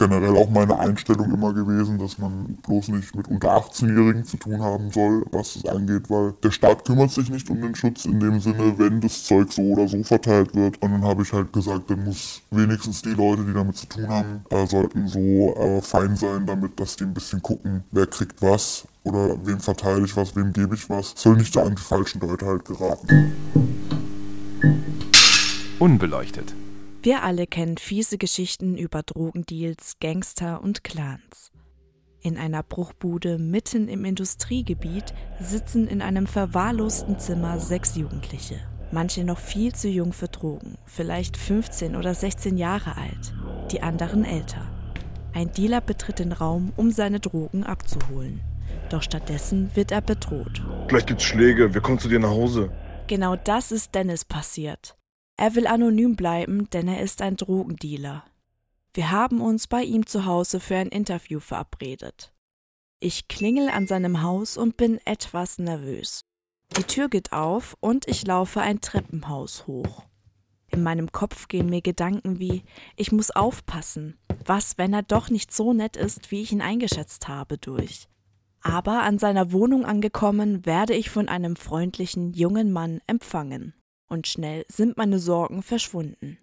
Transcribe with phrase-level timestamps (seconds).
[0.00, 4.62] generell auch meine Einstellung immer gewesen, dass man bloß nicht mit unter 18-Jährigen zu tun
[4.62, 8.18] haben soll, was es angeht, weil der Staat kümmert sich nicht um den Schutz in
[8.18, 10.80] dem Sinne, wenn das Zeug so oder so verteilt wird.
[10.82, 14.08] Und dann habe ich halt gesagt, dann muss wenigstens die Leute, die damit zu tun
[14.08, 18.40] haben, äh, sollten so äh, fein sein damit, dass die ein bisschen gucken, wer kriegt
[18.40, 21.12] was oder wem verteile ich was, wem gebe ich was.
[21.14, 23.34] Soll nicht so an die falschen Leute halt geraten.
[25.78, 26.54] Unbeleuchtet.
[27.02, 31.50] Wir alle kennen fiese Geschichten über Drogendeals, Gangster und Clans.
[32.20, 38.60] In einer Bruchbude mitten im Industriegebiet sitzen in einem verwahrlosten Zimmer sechs Jugendliche.
[38.92, 43.32] Manche noch viel zu jung für Drogen, vielleicht 15 oder 16 Jahre alt,
[43.72, 44.70] die anderen älter.
[45.32, 48.42] Ein Dealer betritt den Raum, um seine Drogen abzuholen.
[48.90, 50.62] Doch stattdessen wird er bedroht.
[50.88, 52.70] Gleich gibt's Schläge, wir kommen zu dir nach Hause.
[53.06, 54.99] Genau das ist Dennis passiert.
[55.40, 58.24] Er will anonym bleiben, denn er ist ein Drogendealer.
[58.92, 62.34] Wir haben uns bei ihm zu Hause für ein Interview verabredet.
[62.98, 66.26] Ich klingel an seinem Haus und bin etwas nervös.
[66.76, 70.02] Die Tür geht auf und ich laufe ein Treppenhaus hoch.
[70.66, 72.62] In meinem Kopf gehen mir Gedanken wie,
[72.96, 77.28] ich muss aufpassen, was, wenn er doch nicht so nett ist, wie ich ihn eingeschätzt
[77.28, 78.08] habe, durch.
[78.60, 83.72] Aber an seiner Wohnung angekommen, werde ich von einem freundlichen jungen Mann empfangen
[84.10, 86.38] und schnell sind meine Sorgen verschwunden.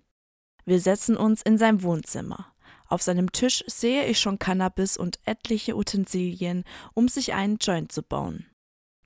[0.65, 2.53] Wir setzen uns in sein Wohnzimmer.
[2.87, 8.01] Auf seinem Tisch sehe ich schon Cannabis und etliche Utensilien, um sich einen Joint zu
[8.01, 8.45] bauen.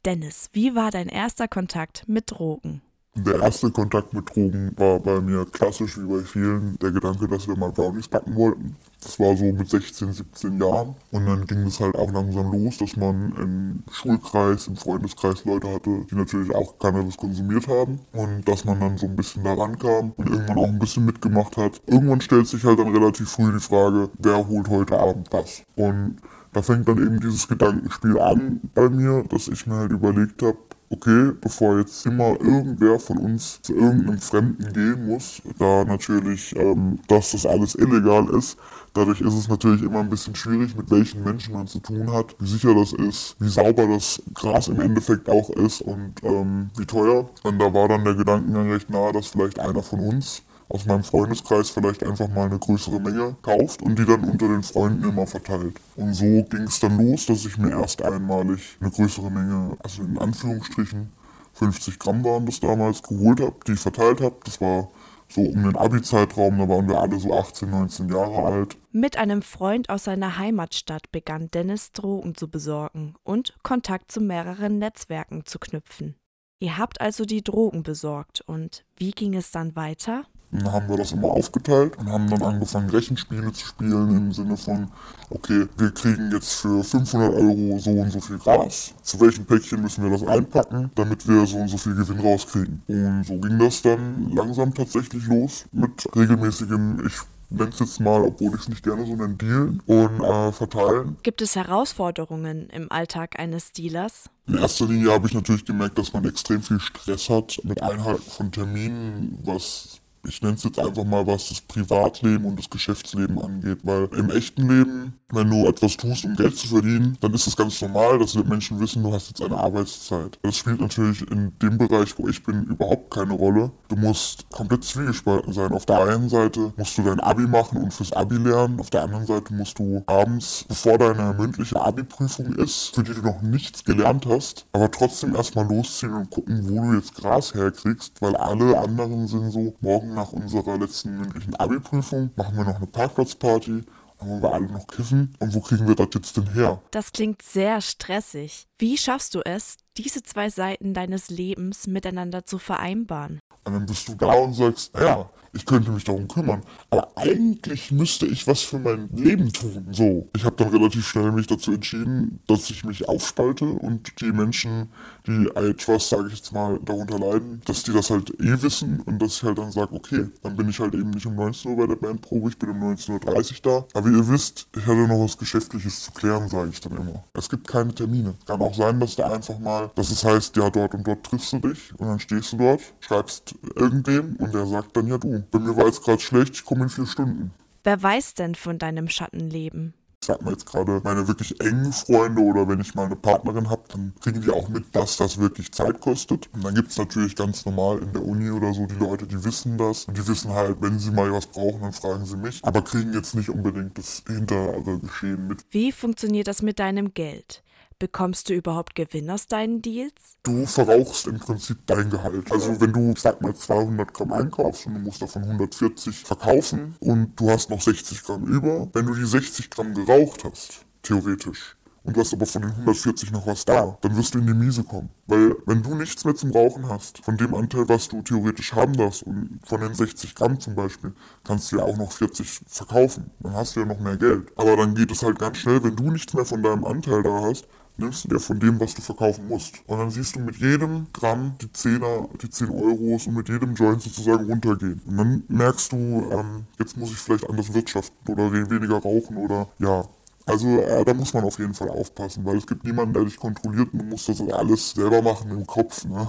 [0.06, 2.82] Dennis, wie war dein erster Kontakt mit Drogen?
[3.14, 7.46] Der erste Kontakt mit Drogen war bei mir klassisch wie bei vielen der Gedanke, dass
[7.46, 8.78] wir mal Brownies backen wollten.
[9.04, 10.96] Das war so mit 16, 17 Jahren.
[11.12, 15.68] Und dann ging es halt auch langsam los, dass man im Schulkreis, im Freundeskreis Leute
[15.68, 18.00] hatte, die natürlich auch Cannabis konsumiert haben.
[18.14, 21.58] Und dass man dann so ein bisschen da rankam und irgendwann auch ein bisschen mitgemacht
[21.58, 21.82] hat.
[21.88, 25.64] Irgendwann stellt sich halt dann relativ früh die Frage, wer holt heute Abend was?
[25.76, 26.16] Und
[26.54, 30.58] da fängt dann eben dieses Gedankenspiel an bei mir, dass ich mir halt überlegt habe,
[30.92, 37.00] okay, bevor jetzt immer irgendwer von uns zu irgendeinem Fremden gehen muss, da natürlich, ähm,
[37.08, 38.58] dass das alles illegal ist,
[38.94, 42.36] dadurch ist es natürlich immer ein bisschen schwierig, mit welchen Menschen man zu tun hat,
[42.40, 46.86] wie sicher das ist, wie sauber das Gras im Endeffekt auch ist und ähm, wie
[46.86, 47.30] teuer.
[47.44, 51.04] Und da war dann der Gedankengang recht nahe, dass vielleicht einer von uns aus meinem
[51.04, 55.28] Freundeskreis vielleicht einfach mal eine größere Menge kauft und die dann unter den Freunden immer
[55.28, 55.76] verteilt.
[55.98, 60.04] Und so ging es dann los, dass ich mir erst einmalig eine größere Menge, also
[60.04, 61.12] in Anführungsstrichen
[61.54, 64.36] 50 Gramm waren das damals, geholt habe, die ich verteilt habe.
[64.46, 64.90] Das war
[65.28, 68.78] so um den Abi-Zeitraum, da waren wir alle so 18, 19 Jahre alt.
[68.92, 74.78] Mit einem Freund aus seiner Heimatstadt begann Dennis Drogen zu besorgen und Kontakt zu mehreren
[74.80, 76.16] Netzwerken zu knüpfen.
[76.60, 80.26] Ihr habt also die Drogen besorgt und wie ging es dann weiter?
[80.52, 84.58] Dann haben wir das immer aufgeteilt und haben dann angefangen, Rechenspiele zu spielen im Sinne
[84.58, 84.90] von,
[85.30, 88.94] okay, wir kriegen jetzt für 500 Euro so und so viel Gras.
[89.02, 92.82] Zu welchem Päckchen müssen wir das einpacken, damit wir so und so viel Gewinn rauskriegen.
[92.88, 97.14] Und so ging das dann langsam tatsächlich los mit regelmäßigem, ich
[97.50, 101.18] nenne es jetzt mal, obwohl ich es nicht gerne so nenne, Dealen und äh, verteilen.
[101.24, 104.30] Gibt es Herausforderungen im Alltag eines Dealers?
[104.48, 108.30] In erster Linie habe ich natürlich gemerkt, dass man extrem viel Stress hat mit Einhalten
[108.30, 113.40] von Terminen, was ich nenne es jetzt einfach mal, was das Privatleben und das Geschäftsleben
[113.40, 117.48] angeht, weil im echten Leben, wenn du etwas tust, um Geld zu verdienen, dann ist
[117.48, 120.38] es ganz normal, dass die Menschen wissen, du hast jetzt eine Arbeitszeit.
[120.44, 123.72] Das spielt natürlich in dem Bereich, wo ich bin, überhaupt keine Rolle.
[123.88, 125.72] Du musst komplett zwiegespalten sein.
[125.72, 129.04] Auf der einen Seite musst du dein Abi machen und fürs Abi lernen, auf der
[129.04, 133.84] anderen Seite musst du abends, bevor deine mündliche Abi-Prüfung ist, für die du noch nichts
[133.84, 138.78] gelernt hast, aber trotzdem erstmal losziehen und gucken, wo du jetzt Gras herkriegst, weil alle
[138.78, 143.84] anderen sind so, morgen nach unserer letzten mündlichen Abi-Prüfung machen wir noch eine Parkplatzparty
[144.22, 145.34] dann wollen wir alle noch kiffen.
[145.40, 146.82] Und wo kriegen wir das jetzt denn her?
[146.92, 148.68] Das klingt sehr stressig.
[148.78, 153.40] Wie schaffst du es, diese zwei Seiten deines Lebens miteinander zu vereinbaren?
[153.64, 156.62] Und dann bist du da und sagst, ja, ich könnte mich darum kümmern.
[156.90, 159.88] Aber eigentlich müsste ich was für mein Leben tun.
[159.92, 160.30] So.
[160.36, 164.90] Ich habe dann relativ schnell mich dazu entschieden, dass ich mich aufspalte und die Menschen,
[165.28, 169.22] die etwas, sage ich jetzt mal, darunter leiden, dass die das halt eh wissen und
[169.22, 171.78] dass ich halt dann sage, okay, dann bin ich halt eben nicht um 19 Uhr
[171.78, 173.86] bei der Bandprobe, ich bin um 19.30 Uhr da.
[173.94, 177.26] Aber wie ihr wisst, ich hatte noch was Geschäftliches zu klären, sage ich dann immer.
[177.34, 178.36] Es gibt keine Termine.
[178.46, 181.54] Kann auch sein, dass da einfach mal, dass es heißt, ja, dort und dort triffst
[181.54, 185.44] du dich und dann stehst du dort, schreibst irgendwem und der sagt dann, ja du,
[185.52, 187.52] bei mir war jetzt gerade schlecht, ich komme in vier Stunden.
[187.84, 189.94] Wer weiß denn von deinem Schattenleben?
[190.24, 193.72] Ich sag mal jetzt gerade meine wirklich engen Freunde oder wenn ich mal eine Partnerin
[193.72, 196.48] habe, dann kriegen die auch mit, dass das wirklich Zeit kostet.
[196.54, 199.44] Und dann gibt es natürlich ganz normal in der Uni oder so die Leute, die
[199.44, 202.60] wissen das und die wissen halt, wenn sie mal was brauchen, dann fragen sie mich,
[202.64, 205.66] aber kriegen jetzt nicht unbedingt das hintere Geschehen mit.
[205.72, 207.64] Wie funktioniert das mit deinem Geld?
[208.02, 210.40] Bekommst du überhaupt Gewinn aus deinen Deals?
[210.42, 212.52] Du verrauchst im Prinzip dein Gehalt.
[212.52, 217.40] Also wenn du, sag mal, 200 Gramm einkaufst und du musst davon 140 verkaufen und
[217.40, 222.18] du hast noch 60 Gramm über, wenn du die 60 Gramm geraucht hast, theoretisch, und
[222.18, 224.84] du hast aber von den 140 noch was da, dann wirst du in die Miese
[224.84, 225.10] kommen.
[225.28, 228.98] Weil wenn du nichts mehr zum Rauchen hast, von dem Anteil, was du theoretisch haben
[228.98, 231.14] darfst, und von den 60 Gramm zum Beispiel,
[231.44, 233.30] kannst du ja auch noch 40 verkaufen.
[233.40, 234.52] Dann hast du ja noch mehr Geld.
[234.56, 237.42] Aber dann geht es halt ganz schnell, wenn du nichts mehr von deinem Anteil da
[237.44, 237.68] hast,
[238.02, 239.82] nimmst du dir von dem, was du verkaufen musst.
[239.88, 243.76] Und dann siehst du mit jedem Gramm die Zehner, die 10 Euros und mit jedem
[243.76, 245.02] Joint sozusagen runtergehen.
[245.06, 249.68] Und dann merkst du, ähm, jetzt muss ich vielleicht anders wirtschaften oder weniger rauchen oder
[249.80, 250.06] ja.
[250.46, 253.38] Also äh, da muss man auf jeden Fall aufpassen, weil es gibt niemanden, der dich
[253.38, 256.04] kontrolliert und du musst das alles selber machen im Kopf.
[256.06, 256.28] Ne?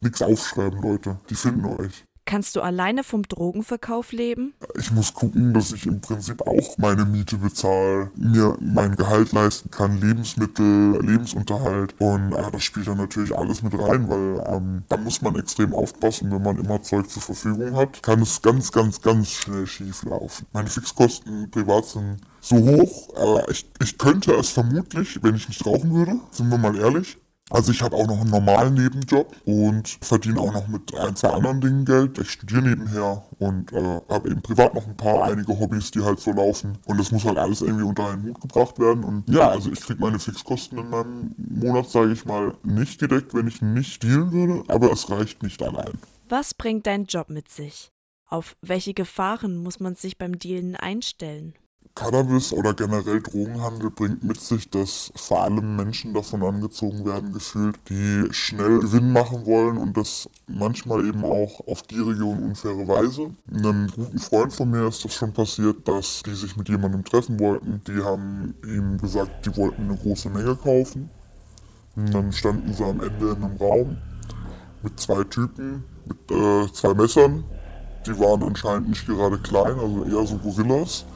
[0.00, 1.18] Nichts aufschreiben, Leute.
[1.30, 2.04] Die finden euch.
[2.26, 4.52] Kannst du alleine vom Drogenverkauf leben?
[4.76, 9.70] Ich muss gucken, dass ich im Prinzip auch meine Miete bezahle, mir mein Gehalt leisten
[9.70, 11.94] kann, Lebensmittel, Lebensunterhalt.
[12.00, 15.72] Und äh, das spielt dann natürlich alles mit rein, weil ähm, da muss man extrem
[15.72, 20.02] aufpassen, wenn man immer Zeug zur Verfügung hat, kann es ganz, ganz, ganz schnell schief
[20.02, 20.46] laufen.
[20.52, 25.64] Meine Fixkosten privat sind so hoch, äh, ich, ich könnte es vermutlich, wenn ich nicht
[25.64, 27.18] rauchen würde, sind wir mal ehrlich.
[27.48, 31.30] Also ich habe auch noch einen normalen Nebenjob und verdiene auch noch mit ein, zwei
[31.30, 32.18] anderen Dingen Geld.
[32.18, 36.18] Ich studiere nebenher und äh, habe eben privat noch ein paar, einige Hobbys, die halt
[36.18, 36.78] so laufen.
[36.86, 39.04] Und das muss halt alles irgendwie unter einen Hut gebracht werden.
[39.04, 43.32] Und ja, also ich kriege meine Fixkosten in meinem Monat, sage ich mal, nicht gedeckt,
[43.32, 44.64] wenn ich nicht dealen würde.
[44.66, 45.98] Aber es reicht nicht allein.
[46.28, 47.92] Was bringt dein Job mit sich?
[48.28, 51.54] Auf welche Gefahren muss man sich beim Dealen einstellen?
[51.96, 57.78] Cannabis oder generell Drogenhandel bringt mit sich, dass vor allem Menschen davon angezogen werden, gefühlt,
[57.88, 63.30] die schnell Gewinn machen wollen und das manchmal eben auch auf gierige und unfaire Weise.
[63.50, 67.40] Einem guten Freund von mir ist das schon passiert, dass die sich mit jemandem treffen
[67.40, 67.80] wollten.
[67.88, 71.08] Die haben ihm gesagt, die wollten eine große Menge kaufen.
[71.96, 73.96] Und dann standen sie am Ende in einem Raum
[74.82, 77.44] mit zwei Typen, mit äh, zwei Messern.
[78.06, 81.06] Die waren anscheinend nicht gerade klein, also eher so Gorillas.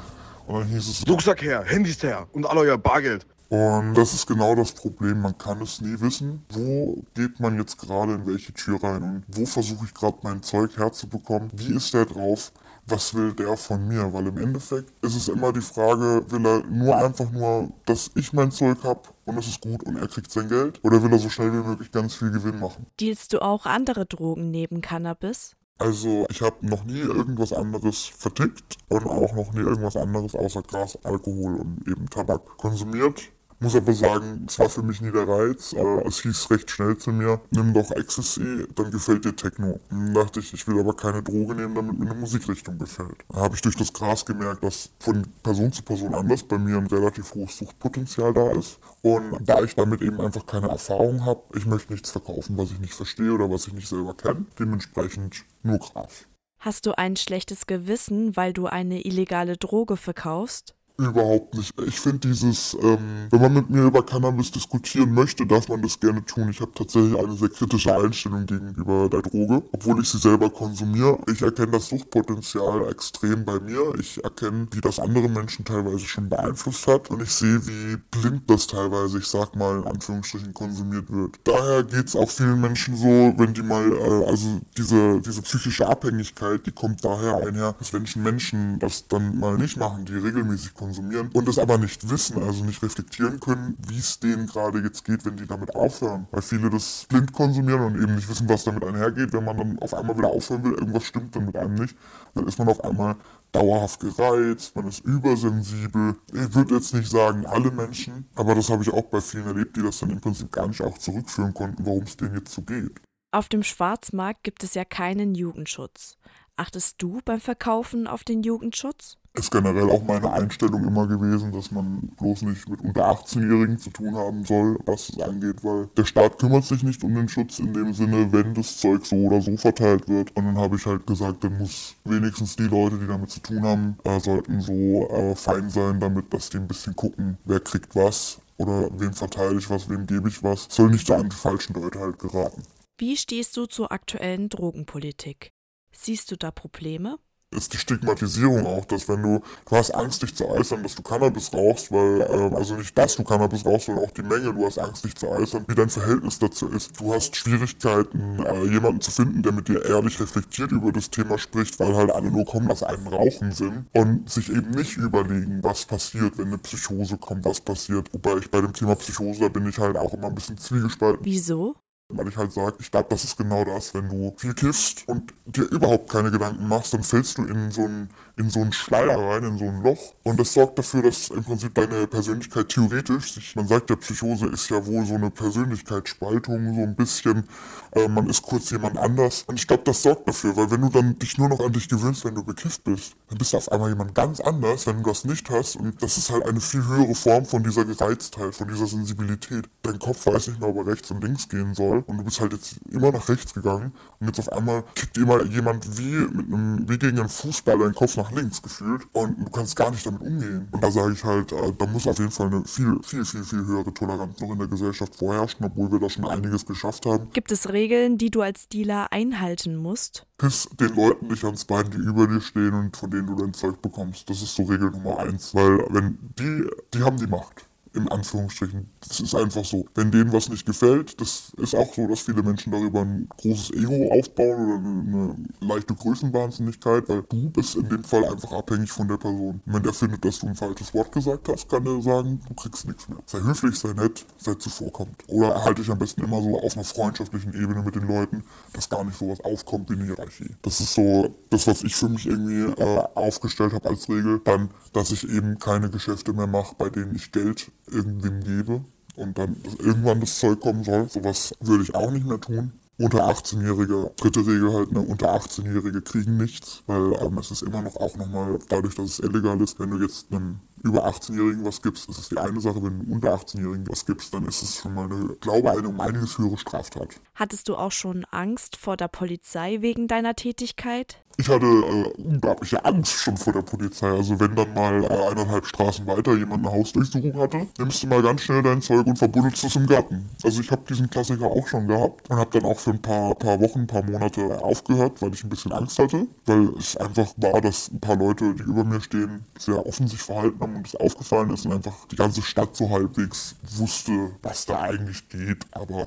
[0.47, 3.27] Und dann hieß es, Rucksack her, Handys her und all euer Bargeld.
[3.49, 6.45] und das ist genau das Problem, man kann es nie wissen.
[6.51, 10.43] Wo geht man jetzt gerade in welche Tür rein und wo versuche ich gerade mein
[10.43, 11.51] Zeug herzubekommen?
[11.55, 12.53] Wie ist der drauf?
[12.87, 14.13] Was will der von mir?
[14.13, 18.33] Weil im Endeffekt ist es immer die Frage, will er nur einfach nur, dass ich
[18.33, 20.81] mein Zeug habe und es ist gut und er kriegt sein Geld?
[20.83, 22.87] Oder will er so schnell wie möglich ganz viel Gewinn machen?
[22.99, 25.55] Dealst du auch andere Drogen neben Cannabis?
[25.81, 30.61] Also ich habe noch nie irgendwas anderes vertickt und auch noch nie irgendwas anderes außer
[30.61, 33.33] Gras, Alkohol und eben Tabak konsumiert.
[33.63, 36.97] Muss aber sagen, es war für mich nie der Reiz, aber es hieß recht schnell
[36.97, 39.79] zu mir, nimm doch Ecstasy, dann gefällt dir Techno.
[39.91, 43.19] Dann dachte ich, ich will aber keine Droge nehmen, damit mir eine Musikrichtung gefällt.
[43.29, 46.79] Da habe ich durch das Gras gemerkt, dass von Person zu Person anders bei mir
[46.79, 48.79] ein relativ hohes Suchtpotenzial da ist.
[49.03, 52.81] Und da ich damit eben einfach keine Erfahrung habe, ich möchte nichts verkaufen, was ich
[52.81, 54.47] nicht verstehe oder was ich nicht selber kenne.
[54.59, 56.25] Dementsprechend nur Gras.
[56.61, 60.75] Hast du ein schlechtes Gewissen, weil du eine illegale Droge verkaufst?
[61.01, 61.73] Überhaupt nicht.
[61.87, 65.99] Ich finde dieses, ähm, wenn man mit mir über Cannabis diskutieren möchte, darf man das
[65.99, 66.51] gerne tun.
[66.51, 71.19] Ich habe tatsächlich eine sehr kritische Einstellung gegenüber der Droge, obwohl ich sie selber konsumiere.
[71.33, 73.95] Ich erkenne das Suchtpotenzial extrem bei mir.
[73.99, 78.43] Ich erkenne, wie das andere Menschen teilweise schon beeinflusst hat und ich sehe, wie blind
[78.51, 81.41] das teilweise, ich sag mal in Anführungsstrichen, konsumiert wird.
[81.45, 86.67] Daher geht's auch vielen Menschen so, wenn die mal, äh, also diese, diese psychische Abhängigkeit,
[86.67, 90.90] die kommt daher einher, dass wenn Menschen das dann mal nicht machen, die regelmäßig konsumieren,
[90.91, 95.05] konsumieren und es aber nicht wissen, also nicht reflektieren können, wie es denen gerade jetzt
[95.05, 96.27] geht, wenn die damit aufhören.
[96.33, 99.33] Weil viele das blind konsumieren und eben nicht wissen, was damit einhergeht.
[99.33, 101.97] Wenn man dann auf einmal wieder aufhören will, irgendwas stimmt dann mit einem nicht,
[102.35, 103.17] dann ist man auf einmal
[103.53, 106.17] dauerhaft gereizt, man ist übersensibel.
[106.33, 109.77] Ich würde jetzt nicht sagen alle Menschen, aber das habe ich auch bei vielen erlebt,
[109.77, 112.63] die das dann im Prinzip gar nicht auch zurückführen konnten, warum es denen jetzt so
[112.63, 113.01] geht.
[113.33, 116.17] Auf dem Schwarzmarkt gibt es ja keinen Jugendschutz.
[116.57, 119.20] Achtest du beim Verkaufen auf den Jugendschutz?
[119.35, 123.91] Ist generell auch meine Einstellung immer gewesen, dass man bloß nicht mit unter 18-Jährigen zu
[123.91, 127.61] tun haben soll, was es angeht, weil der Staat kümmert sich nicht um den Schutz
[127.61, 130.37] in dem Sinne, wenn das Zeug so oder so verteilt wird.
[130.37, 133.63] Und dann habe ich halt gesagt, dann muss wenigstens die Leute, die damit zu tun
[133.63, 137.95] haben, äh, sollten so äh, fein sein damit, dass die ein bisschen gucken, wer kriegt
[137.95, 140.67] was oder wem verteile ich was, wem gebe ich was.
[140.71, 142.63] Soll nicht so an die falschen Leute halt geraten.
[142.99, 145.53] Wie stehst du zur aktuellen Drogenpolitik?
[145.93, 147.19] Siehst du da Probleme?
[147.53, 151.03] Ist die Stigmatisierung auch, dass wenn du, du hast Angst, dich zu äußern, dass du
[151.03, 154.65] Cannabis rauchst, weil, äh, also nicht, dass du Cannabis rauchst, sondern auch die Menge, du
[154.65, 157.01] hast Angst, dich zu äußern, wie dein Verhältnis dazu ist.
[157.01, 161.39] Du hast Schwierigkeiten, äh, jemanden zu finden, der mit dir ehrlich reflektiert über das Thema
[161.39, 165.59] spricht, weil halt alle nur kommen aus einem Rauchen sind und sich eben nicht überlegen,
[165.63, 168.13] was passiert, wenn eine Psychose kommt, was passiert.
[168.13, 171.25] Wobei ich bei dem Thema Psychose, da bin ich halt auch immer ein bisschen zwiegespalten.
[171.25, 171.75] Wieso?
[172.13, 175.33] Weil ich halt sage, ich glaube, das ist genau das, wenn du viel kiffst und
[175.47, 178.11] dir überhaupt keine Gedanken machst, dann fällst du in so einen
[178.41, 180.15] in so einen Schleier rein, in so ein Loch.
[180.25, 184.47] Und das sorgt dafür, dass im Prinzip deine Persönlichkeit theoretisch, sich, man sagt ja, Psychose
[184.47, 187.45] ist ja wohl so eine Persönlichkeitsspaltung, so ein bisschen,
[187.93, 189.45] äh, man ist kurz jemand anders.
[189.47, 191.89] Und ich glaube, das sorgt dafür, weil wenn du dann dich nur noch an dich
[191.89, 195.11] gewöhnst, wenn du bekifft bist, dann bist du auf einmal jemand ganz anders, wenn du
[195.11, 195.77] das nicht hast.
[195.77, 199.69] Und das ist halt eine viel höhere Form von dieser Gereiztheit, von dieser Sensibilität.
[199.83, 202.05] Dein Kopf weiß nicht mehr, ob er rechts und links gehen soll.
[202.07, 203.93] Und du bist halt jetzt immer nach rechts gegangen.
[204.19, 207.95] Und jetzt auf einmal kickt immer jemand wie mit einem, wie gegen einen Fußball deinen
[207.95, 210.69] Kopf nach links gefühlt und du kannst gar nicht damit umgehen.
[210.71, 213.45] Und da sage ich halt, äh, da muss auf jeden Fall eine viel, viel, viel,
[213.45, 217.31] viel höhere Toleranz noch in der Gesellschaft vorherrschen, obwohl wir da schon einiges geschafft haben.
[217.33, 220.27] Gibt es Regeln, die du als Dealer einhalten musst?
[220.39, 223.55] Piss den Leuten nicht ans Bein, die über dir stehen und von denen du dein
[223.55, 224.29] Zeug bekommst.
[224.31, 225.55] Das ist so Regel Nummer eins.
[225.55, 228.89] Weil wenn die, die haben die Macht in Anführungsstrichen.
[229.01, 229.87] Das ist einfach so.
[229.95, 233.73] Wenn denen was nicht gefällt, das ist auch so, dass viele Menschen darüber ein großes
[233.73, 239.09] Ego aufbauen oder eine leichte Größenwahnsinnigkeit, weil du bist in dem Fall einfach abhängig von
[239.09, 239.61] der Person.
[239.65, 242.87] Wenn der findet, dass du ein falsches Wort gesagt hast, kann der sagen, du kriegst
[242.87, 243.19] nichts mehr.
[243.27, 245.25] Sei höflich, sei nett, sei zuvorkommt.
[245.27, 248.89] Oder erhalte dich am besten immer so auf einer freundschaftlichen Ebene mit den Leuten, dass
[248.89, 250.55] gar nicht sowas aufkommt wie eine Hierarchie.
[250.63, 254.41] Das ist so das, was ich für mich irgendwie äh, aufgestellt habe als Regel.
[254.45, 258.85] Dann, dass ich eben keine Geschäfte mehr mache, bei denen ich Geld irgendwem gebe
[259.17, 261.09] und dann irgendwann das Zeug kommen soll.
[261.09, 262.73] Sowas würde ich auch nicht mehr tun.
[262.99, 267.81] Unter 18-Jährige, dritte Regel halt, ne, unter 18-Jährige kriegen nichts, weil ähm, es ist immer
[267.81, 271.81] noch auch nochmal, dadurch, dass es illegal ist, wenn du jetzt einem über 18-Jährigen was
[271.81, 274.77] gibst, ist es die eine Sache, wenn du unter 18-Jährigen was gibst, dann ist es
[274.77, 277.21] schon mal eine, glaube eine um einiges höhere Straftat.
[277.35, 281.23] Hattest du auch schon Angst vor der Polizei wegen deiner Tätigkeit?
[281.37, 284.09] Ich hatte äh, unglaubliche Angst schon vor der Polizei.
[284.09, 288.23] Also wenn dann mal äh, eineinhalb Straßen weiter jemand eine Hausdurchsuchung hatte, nimmst du mal
[288.23, 290.29] ganz schnell dein Zeug und verbuddelst es im Garten.
[290.45, 293.35] Also ich habe diesen Klassiker auch schon gehabt und habe dann auch für ein paar,
[293.37, 297.33] paar Wochen, ein paar Monate aufgehört, weil ich ein bisschen Angst hatte, weil es einfach
[297.39, 300.87] war, dass ein paar Leute, die über mir stehen, sehr offen sich verhalten haben und
[300.87, 305.65] es aufgefallen ist und einfach die ganze Stadt so halbwegs wusste, was da eigentlich geht.
[305.73, 306.07] Aber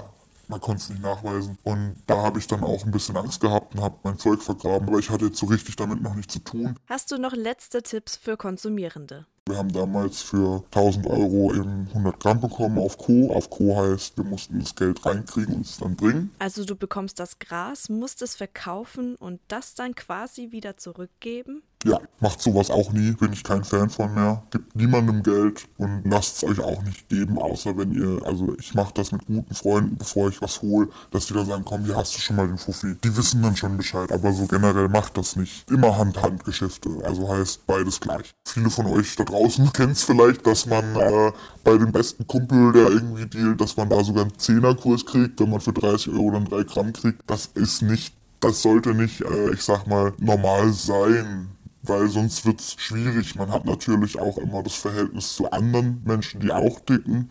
[0.53, 1.57] man konnte es nicht nachweisen.
[1.63, 4.87] Und da habe ich dann auch ein bisschen Angst gehabt und habe mein Zeug vergraben,
[4.87, 6.77] aber ich hatte jetzt so richtig damit noch nichts zu tun.
[6.87, 9.25] Hast du noch letzte Tipps für Konsumierende?
[9.45, 13.33] Wir haben damals für 1000 Euro eben 100 Gramm bekommen auf Co.
[13.33, 16.33] Auf Co heißt, wir mussten das Geld reinkriegen und es dann bringen.
[16.39, 21.63] Also du bekommst das Gras, musst es verkaufen und das dann quasi wieder zurückgeben?
[21.85, 24.43] Ja, macht sowas auch nie, bin ich kein Fan von mehr.
[24.51, 28.73] Gibt niemandem Geld und lasst es euch auch nicht geben, außer wenn ihr, also ich
[28.73, 31.97] mache das mit guten Freunden, bevor ich was hole, dass die dann sagen, komm, hier
[31.97, 32.95] hast du schon mal den Fuffi.
[33.03, 35.69] Die wissen dann schon Bescheid, aber so generell macht das nicht.
[35.69, 38.31] Immer Hand-Hand-Geschäfte, also heißt beides gleich.
[38.47, 41.33] Viele von euch da draußen kennen es vielleicht, dass man äh,
[41.65, 45.49] bei dem besten Kumpel, der irgendwie dealt, dass man da sogar einen Zehnerkurs kriegt, wenn
[45.49, 47.21] man für 30 Euro dann 3 Gramm kriegt.
[47.27, 51.49] Das ist nicht, das sollte nicht, äh, ich sag mal, normal sein
[51.83, 53.35] weil sonst wird es schwierig.
[53.35, 57.29] Man hat natürlich auch immer das Verhältnis zu anderen Menschen, die auch dicken.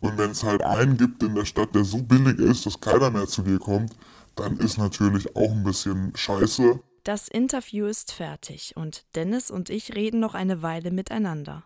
[0.00, 3.10] Und wenn es halt einen gibt in der Stadt, der so billig ist, dass keiner
[3.10, 3.96] mehr zu dir kommt,
[4.36, 6.80] dann ist natürlich auch ein bisschen scheiße.
[7.02, 11.64] Das Interview ist fertig und Dennis und ich reden noch eine Weile miteinander.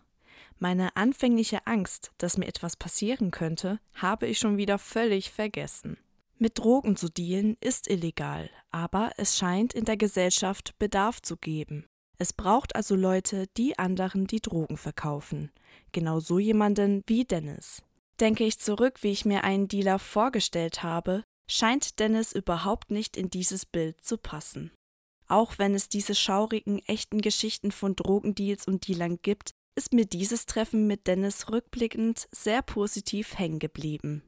[0.58, 5.98] Meine anfängliche Angst, dass mir etwas passieren könnte, habe ich schon wieder völlig vergessen.
[6.38, 11.86] Mit Drogen zu dealen ist illegal, aber es scheint in der Gesellschaft Bedarf zu geben.
[12.18, 15.50] Es braucht also Leute, die anderen die Drogen verkaufen.
[15.92, 17.82] Genau so jemanden wie Dennis.
[18.20, 23.30] Denke ich zurück, wie ich mir einen Dealer vorgestellt habe, scheint Dennis überhaupt nicht in
[23.30, 24.70] dieses Bild zu passen.
[25.28, 30.46] Auch wenn es diese schaurigen, echten Geschichten von Drogendeals und Dealern gibt, ist mir dieses
[30.46, 34.22] Treffen mit Dennis rückblickend sehr positiv hängen geblieben.